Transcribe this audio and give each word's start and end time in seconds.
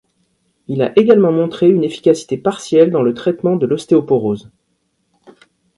Il 0.67 0.81
a 0.81 0.97
également 0.97 1.31
montré 1.31 1.69
une 1.69 1.83
efficacité 1.83 2.35
partielle 2.35 2.89
dans 2.89 3.03
le 3.03 3.13
traitement 3.13 3.55
de 3.55 3.67
l'ostéoporose. 3.67 4.49